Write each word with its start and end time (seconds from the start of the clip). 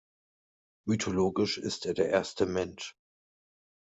Mythologisch 0.87 1.59
ist 1.59 1.85
er 1.85 1.93
der 1.93 2.09
erste 2.09 2.47
Mensch. 2.47 2.95